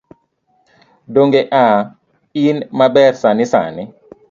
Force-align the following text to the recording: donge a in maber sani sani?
donge 1.13 1.41
a 1.61 1.65
in 2.45 2.57
maber 2.77 3.13
sani 3.21 3.45
sani? 3.53 3.83